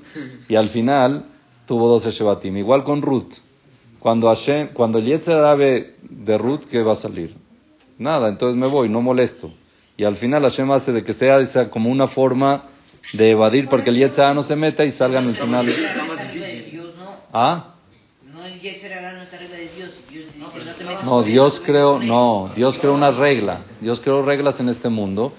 Y 0.49 0.55
al 0.55 0.67
final 0.67 1.27
tuvo 1.65 1.87
12 1.87 2.11
Shebatim. 2.11 2.57
Igual 2.57 2.83
con 2.83 3.01
Ruth. 3.01 3.35
Cuando, 3.99 4.27
Hashem, 4.27 4.73
cuando 4.73 4.97
el 4.97 5.05
Yetzer 5.05 5.37
Hará 5.37 5.55
ve 5.55 5.95
de 6.01 6.37
Ruth, 6.37 6.65
¿qué 6.69 6.83
va 6.83 6.91
a 6.91 6.95
salir? 6.95 7.35
Nada, 7.97 8.27
entonces 8.27 8.57
me 8.57 8.67
voy, 8.67 8.89
no 8.89 9.01
molesto. 9.01 9.49
Y 9.97 10.05
al 10.05 10.15
final 10.15 10.43
Hashem 10.43 10.71
hace 10.71 10.91
de 10.93 11.03
que 11.03 11.11
sea 11.11 11.39
esa 11.39 11.69
como 11.71 11.89
una 11.89 12.07
forma 12.07 12.65
de 13.13 13.31
evadir 13.31 13.67
para 13.67 13.83
que 13.83 13.89
el 13.89 13.97
Yetzer 13.97 14.25
Hará 14.25 14.33
no 14.35 14.43
se 14.43 14.55
meta 14.55 14.85
y 14.85 14.91
salgan 14.91 15.27
al 15.27 15.35
final. 15.35 15.73
¿Ah? 17.33 17.73
No, 21.03 21.23
Dios. 21.23 21.61
Creó, 21.65 21.99
no, 21.99 22.51
Dios 22.55 22.77
creó 22.77 22.93
una 22.93 23.11
regla. 23.11 23.61
Dios 23.81 23.99
creó 23.99 24.21
reglas 24.21 24.59
en 24.59 24.69
este 24.69 24.89
mundo 24.89 25.33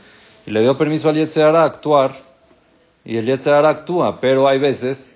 y 0.44 0.50
le 0.50 0.62
dio 0.62 0.76
permiso 0.76 1.08
al 1.08 1.16
Yetzer 1.16 1.44
Hará 1.44 1.62
a 1.62 1.66
actuar 1.66 2.12
y 3.04 3.16
el 3.16 3.26
Yetzer 3.26 3.54
Hará 3.54 3.70
actúa, 3.70 4.20
pero 4.20 4.48
hay 4.48 4.58
veces 4.58 5.14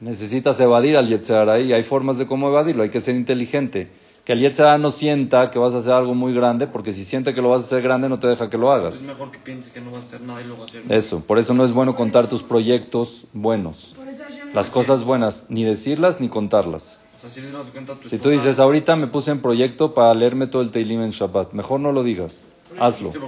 necesitas 0.00 0.58
evadir 0.60 0.96
al 0.96 1.08
Yetzer 1.08 1.36
Hará 1.36 1.60
y 1.60 1.72
hay 1.72 1.82
formas 1.82 2.18
de 2.18 2.26
cómo 2.26 2.48
evadirlo, 2.48 2.82
hay 2.82 2.90
que 2.90 3.00
ser 3.00 3.14
inteligente. 3.14 3.88
Que 4.24 4.34
el 4.34 4.40
Yetzer 4.40 4.66
Hará 4.66 4.78
no 4.78 4.90
sienta 4.90 5.50
que 5.50 5.58
vas 5.58 5.74
a 5.74 5.78
hacer 5.78 5.92
algo 5.92 6.14
muy 6.14 6.34
grande, 6.34 6.66
porque 6.66 6.92
si 6.92 7.04
siente 7.04 7.34
que 7.34 7.40
lo 7.40 7.50
vas 7.50 7.62
a 7.62 7.66
hacer 7.66 7.82
grande 7.82 8.08
no 8.08 8.18
te 8.18 8.26
deja 8.26 8.50
que 8.50 8.58
lo 8.58 8.72
Es 8.74 8.78
hagas. 8.80 9.02
mejor 9.02 9.30
que 9.30 9.38
piense 9.38 9.72
que 9.72 9.80
no 9.80 9.92
va 9.92 9.98
a 9.98 10.00
hacer 10.02 10.20
nada 10.20 10.40
y 10.40 10.44
lo 10.44 10.56
va 10.56 10.64
a 10.64 10.66
hacer. 10.66 10.82
Eso, 10.90 11.20
por 11.26 11.38
eso 11.38 11.54
no 11.54 11.64
es 11.64 11.72
bueno 11.72 11.96
contar 11.96 12.28
tus 12.28 12.42
proyectos 12.42 13.26
buenos. 13.32 13.94
Por 13.96 14.06
eso 14.06 14.22
Hashem 14.22 14.54
Las 14.54 14.70
cosas 14.70 15.04
buenas, 15.04 15.46
ni 15.48 15.64
decirlas 15.64 16.20
ni 16.20 16.28
contarlas. 16.28 17.00
O 17.16 17.20
sea, 17.20 17.30
si 17.30 17.40
cuenta 17.72 17.94
tu 17.96 18.08
Si 18.08 18.18
tú 18.18 18.30
dices, 18.30 18.58
ahorita 18.58 18.96
me 18.96 19.06
puse 19.06 19.30
en 19.30 19.40
proyecto 19.42 19.92
para 19.94 20.14
leerme 20.14 20.46
todo 20.46 20.62
el 20.62 20.70
Teilim 20.70 21.02
en 21.02 21.10
Shabbat, 21.10 21.52
mejor 21.52 21.80
no 21.80 21.92
lo 21.92 22.02
digas, 22.02 22.46
hazlo. 22.78 23.12
Sí, 23.12 23.18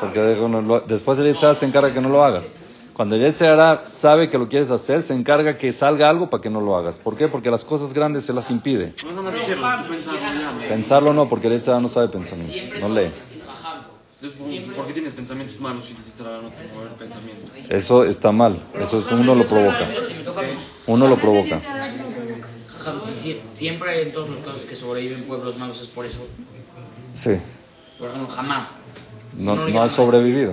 porque 0.00 0.18
luego 0.18 0.80
después 0.86 1.18
el 1.18 1.26
Yetzirah 1.26 1.54
se 1.54 1.66
encarga 1.66 1.92
que 1.92 2.00
no 2.00 2.08
lo 2.08 2.24
hagas. 2.24 2.52
Cuando 2.96 3.14
el 3.14 3.20
Yetzirah 3.20 3.84
sabe 3.88 4.30
que 4.30 4.38
lo 4.38 4.48
quieres 4.48 4.70
hacer, 4.70 5.02
se 5.02 5.12
encarga 5.12 5.58
que 5.58 5.70
salga 5.70 6.08
algo 6.08 6.30
para 6.30 6.42
que 6.42 6.48
no 6.48 6.62
lo 6.62 6.74
hagas. 6.78 6.96
¿Por 6.98 7.14
qué? 7.14 7.28
Porque 7.28 7.50
las 7.50 7.62
cosas 7.62 7.92
grandes 7.92 8.24
se 8.24 8.32
las 8.32 8.50
impide. 8.50 8.94
No 9.04 9.30
decirlo, 9.30 9.68
tú 9.84 9.90
pensarlo. 9.92 10.30
¿no? 10.32 10.68
Pensarlo 10.68 11.12
no, 11.12 11.28
porque 11.28 11.48
el 11.48 11.52
Yetzirah 11.58 11.78
no 11.78 11.88
sabe 11.88 12.08
pensamiento, 12.08 12.56
no 12.80 12.88
lee. 12.88 13.10
¿por- 14.64 14.76
¿por 14.76 14.86
qué 14.86 14.92
tienes 14.94 15.12
pensamientos 15.12 15.60
malos 15.60 15.84
si 15.84 15.92
no 15.92 16.00
te 16.00 16.22
mueve 16.72 16.90
el 16.90 16.96
pensamiento? 16.98 17.52
Eso 17.68 18.04
está 18.04 18.32
mal, 18.32 18.58
eso 18.80 19.00
es- 19.00 19.12
uno 19.12 19.34
lo 19.34 19.44
provoca. 19.44 19.88
Uno 20.86 21.06
lo 21.06 21.16
provoca. 21.18 21.60
Siempre 23.52 24.02
en 24.04 24.12
todos 24.14 24.30
los 24.30 24.38
casos 24.38 24.62
que 24.62 24.74
sobreviven 24.74 25.24
pueblos 25.24 25.58
malos 25.58 25.82
es 25.82 25.88
por 25.88 26.06
eso. 26.06 26.20
Sí, 27.12 27.36
Por 27.98 28.08
ejemplo, 28.08 28.34
jamás. 28.34 28.74
Si 29.36 29.42
no, 29.44 29.68
no 29.68 29.82
ha 29.82 29.88
sobrevivido. 29.88 30.52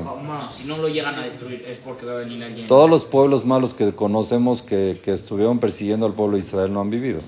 Si 0.52 0.66
no 0.66 0.78
lo 0.78 0.88
llegan 0.90 1.16
a 1.16 1.22
destruir 1.24 1.64
es 1.68 1.78
porque 1.80 2.06
va 2.06 2.14
a 2.14 2.18
venir 2.18 2.44
alguien. 2.44 2.68
Todos 2.68 2.90
los 2.90 3.06
pueblos 3.06 3.46
malos 3.46 3.74
que 3.74 3.94
conocemos 3.94 4.62
que, 4.62 5.00
que 5.04 5.14
estuvieron 5.14 5.60
persiguiendo 5.60 6.06
al 6.06 6.14
pueblo 6.14 6.34
de 6.38 6.40
Israel 6.44 6.74
no 6.74 6.82
han 6.82 6.90
vivido. 6.90 7.20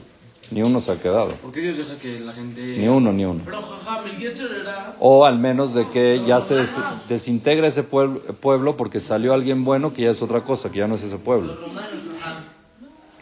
Ni 0.52 0.62
uno 0.62 0.80
se 0.80 0.92
ha 0.92 1.02
quedado. 1.02 1.32
¿Por 1.42 1.52
qué 1.52 1.62
Dios 1.62 1.78
deja 1.78 1.98
que 1.98 2.20
la 2.20 2.32
gente... 2.34 2.62
Ni 2.62 2.88
uno, 2.88 3.12
ni 3.12 3.26
uno. 3.26 3.42
Pero 3.46 3.62
jajam, 3.64 4.06
el 4.06 4.20
Yetzer 4.20 4.48
Hará 4.62 4.96
O 5.00 5.26
al 5.26 5.40
menos 5.40 5.74
de 5.74 5.90
que 5.90 6.20
ya 6.20 6.40
se 6.40 6.56
des- 6.56 6.78
desintegra 7.10 7.66
ese 7.66 7.82
pueblo, 7.82 8.20
pueblo 8.42 8.78
porque 8.78 9.00
salió 9.00 9.34
alguien 9.34 9.66
bueno 9.66 9.92
que 9.94 10.04
ya 10.04 10.12
es 10.12 10.22
otra 10.22 10.42
cosa, 10.42 10.70
que 10.70 10.80
ya 10.80 10.88
no 10.88 10.96
es 10.96 11.04
ese 11.04 11.18
pueblo. 11.18 11.56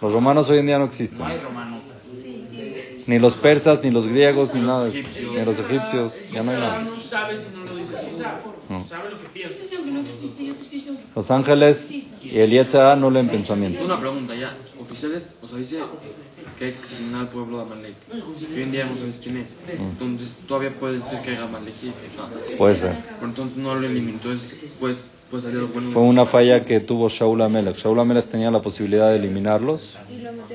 Los 0.02 0.12
romanos 0.12 0.50
hoy 0.50 0.60
en 0.60 0.66
día 0.66 0.78
no 0.78 0.84
existen. 0.86 1.18
No 1.20 1.26
hay 1.26 1.40
romanos. 1.40 1.73
Ni 3.08 3.20
los 3.20 3.36
persas, 3.38 3.84
ni 3.84 3.92
los 3.92 4.08
griegos, 4.08 4.54
ni 4.54 4.62
nada. 4.62 4.88
Ni 4.90 5.46
los 5.46 5.60
egipcios. 5.60 6.16
Ya 6.32 6.44
no 6.44 6.52
hay 6.52 6.60
nada. 6.60 6.84
no 6.84 6.90
que 9.34 9.40
que 9.40 10.96
Los 11.16 11.32
ángeles 11.32 11.92
y 11.92 12.40
el 12.40 12.52
Yetzirah 12.52 12.96
no 12.96 13.10
leen 13.10 13.30
pensamiento. 13.30 13.84
Una 13.84 14.00
pregunta 14.00 14.36
ya. 14.36 14.56
Oficiales, 14.80 15.36
o 15.42 15.48
sea, 15.48 15.58
dice 15.58 15.80
que 16.58 16.66
hay 16.66 16.72
que 16.72 16.80
exterminar 16.80 17.22
al 17.22 17.30
pueblo 17.30 17.58
de 17.58 17.64
Amalek. 17.64 17.96
Y 18.14 18.54
hoy 18.54 18.62
en 18.62 18.72
día 18.72 18.86
no 18.86 18.96
sabes 18.96 19.20
quién 19.24 19.38
es. 19.38 19.56
Entonces, 19.68 20.38
todavía 20.48 20.78
puede 20.80 21.02
ser 21.04 21.22
que 21.22 21.32
haga 21.32 21.46
Amalek. 21.46 21.74
o 21.76 22.14
sea, 22.14 22.58
Puede 22.58 22.76
ser. 22.76 23.04
Pero 23.16 23.28
entonces 23.28 23.58
no 23.58 23.76
lo 23.76 23.86
eliminó. 23.86 24.18
Entonces, 24.18 24.76
pues, 24.80 25.16
pues 25.30 25.44
salió 25.44 25.68
bueno. 25.68 25.92
Fue 25.92 26.04
una 26.04 26.26
falla 26.26 26.64
que 26.64 26.80
tuvo 26.80 27.10
Shaul 27.10 27.42
Amelech. 27.42 27.78
Shaul 27.78 28.00
Amelech 28.00 28.28
tenía 28.28 28.52
la 28.52 28.62
posibilidad 28.62 29.10
de 29.10 29.18
eliminarlos 29.18 29.98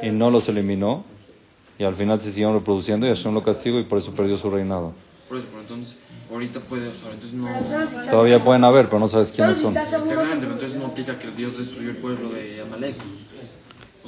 y 0.03 0.11
no 0.11 0.31
los 0.31 0.49
eliminó. 0.49 1.05
Y 1.79 1.85
al 1.85 1.95
final 1.95 2.21
se 2.21 2.31
siguieron 2.31 2.55
reproduciendo 2.55 3.07
y 3.07 3.11
Hashem 3.11 3.33
lo 3.33 3.43
castigó 3.43 3.79
y 3.79 3.85
por 3.85 3.99
eso 3.99 4.13
perdió 4.13 4.37
su 4.37 4.51
reinado. 4.51 4.93
Por 5.29 5.39
eso, 5.39 5.47
pero 5.51 5.61
entonces, 5.63 5.97
ahorita 6.31 6.61
puede, 6.61 6.89
o 6.89 6.95
sea, 6.95 7.13
entonces 7.13 7.35
no... 7.35 7.47
Pero 7.47 7.65
solo 7.65 7.87
si 7.87 7.95
estás- 7.95 8.11
Todavía 8.11 8.43
pueden 8.45 8.65
haber, 8.65 8.87
pero 8.87 8.99
no 8.99 9.07
sabes 9.09 9.31
quiénes 9.31 9.57
si 9.59 9.63
son. 9.63 9.77
estás 9.77 9.91
seguro. 9.91 10.11
Exactamente, 10.11 10.47
pero 10.47 10.53
entonces 10.55 10.79
no 10.79 10.87
aplica 10.87 11.19
que 11.19 11.31
Dios 11.31 11.57
destruyó 11.57 11.91
el 11.91 11.97
pueblo 11.99 12.31
de 12.31 12.63
Amalek. 12.63 12.97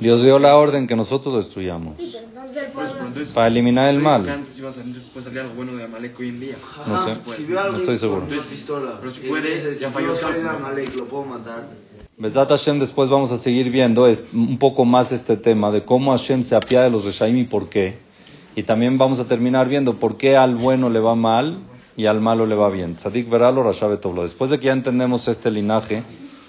Dios 0.00 0.22
dio 0.22 0.38
la 0.38 0.56
orden 0.56 0.86
que 0.86 0.96
nosotros 0.96 1.44
destruyamos 1.44 1.98
Sí, 1.98 2.10
pero 2.14 2.26
entonces 2.28 2.62
el 2.64 2.72
Por 2.72 2.84
eso, 2.84 2.92
pero 2.94 3.04
pueblo. 3.04 3.06
entonces... 3.08 3.34
para 3.34 3.46
eliminar 3.48 3.88
el 3.90 4.00
mal. 4.00 4.28
Antes 4.28 4.58
iba 4.58 4.70
a 4.70 4.72
salir, 4.72 5.02
puede 5.12 5.24
salir 5.24 5.40
algo 5.40 5.54
bueno 5.54 5.76
de 5.76 5.84
Amalek 5.84 6.18
hoy 6.18 6.28
en 6.30 6.40
día. 6.40 6.56
No 6.86 7.04
sé, 7.04 7.14
Si 7.36 7.44
veo 7.44 7.58
a 7.60 7.62
no 7.64 7.68
alguien 7.68 7.80
estoy 7.82 7.98
seguro. 7.98 8.26
pistola, 8.26 8.96
Pero 8.98 9.12
si 9.12 9.20
si 9.20 9.28
yo 9.28 10.16
soy 10.16 10.32
de. 10.42 10.48
Amalek, 10.48 10.94
lo 10.96 11.04
puedo 11.04 11.24
matar. 11.26 11.68
Besdat 12.20 12.50
Hashem, 12.50 12.78
después 12.78 13.08
vamos 13.08 13.32
a 13.32 13.38
seguir 13.38 13.70
viendo 13.70 14.06
un 14.34 14.58
poco 14.58 14.84
más 14.84 15.10
este 15.10 15.38
tema 15.38 15.70
de 15.70 15.86
cómo 15.86 16.10
Hashem 16.10 16.42
se 16.42 16.54
apiada 16.54 16.84
de 16.84 16.90
los 16.90 17.06
Reshaim 17.06 17.38
y 17.38 17.44
por 17.44 17.70
qué. 17.70 17.96
Y 18.54 18.62
también 18.64 18.98
vamos 18.98 19.20
a 19.20 19.26
terminar 19.26 19.70
viendo 19.70 19.94
por 19.94 20.18
qué 20.18 20.36
al 20.36 20.54
bueno 20.54 20.90
le 20.90 21.00
va 21.00 21.14
mal 21.14 21.56
y 21.96 22.04
al 22.04 22.20
malo 22.20 22.44
le 22.44 22.54
va 22.54 22.68
bien. 22.68 22.96
Tzadik 22.96 23.30
veralo, 23.30 23.62
Rashabe 23.62 23.96
Toblo. 23.96 24.20
Después 24.20 24.50
de 24.50 24.58
que 24.58 24.66
ya 24.66 24.74
entendemos 24.74 25.26
este 25.28 25.50
linaje, 25.50 26.02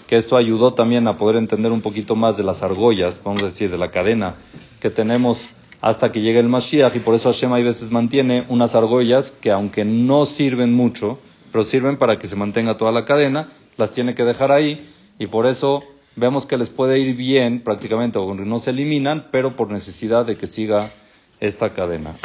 que 0.07 0.17
esto 0.17 0.35
ayudó 0.35 0.73
también 0.73 1.07
a 1.07 1.15
poder 1.15 1.37
entender 1.37 1.71
un 1.71 1.79
poquito 1.79 2.17
más 2.17 2.35
de 2.35 2.43
las 2.43 2.61
argollas, 2.63 3.21
vamos 3.23 3.41
a 3.41 3.45
decir, 3.45 3.71
de 3.71 3.77
la 3.77 3.91
cadena 3.91 4.35
que 4.81 4.89
tenemos 4.89 5.39
hasta 5.79 6.11
que 6.11 6.19
llegue 6.19 6.41
el 6.41 6.49
Mashiach, 6.49 6.93
y 6.97 6.99
por 6.99 7.15
eso 7.15 7.31
Hashem 7.31 7.53
hay 7.53 7.63
veces 7.63 7.89
mantiene 7.91 8.43
unas 8.49 8.75
argollas 8.75 9.31
que 9.31 9.49
aunque 9.51 9.85
no 9.85 10.25
sirven 10.25 10.73
mucho, 10.73 11.17
pero 11.49 11.63
sirven 11.63 11.95
para 11.95 12.19
que 12.19 12.27
se 12.27 12.35
mantenga 12.35 12.75
toda 12.75 12.91
la 12.91 13.05
cadena, 13.05 13.47
las 13.77 13.91
tiene 13.91 14.13
que 14.13 14.25
dejar 14.25 14.51
ahí, 14.51 14.85
y 15.21 15.27
por 15.27 15.45
eso 15.45 15.83
vemos 16.15 16.47
que 16.47 16.57
les 16.57 16.71
puede 16.71 16.97
ir 16.97 17.15
bien 17.15 17.63
prácticamente, 17.63 18.17
o 18.17 18.33
no 18.33 18.57
se 18.57 18.71
eliminan, 18.71 19.27
pero 19.31 19.55
por 19.55 19.71
necesidad 19.71 20.25
de 20.25 20.35
que 20.35 20.47
siga 20.47 20.89
esta 21.39 21.75
cadena. 21.75 22.15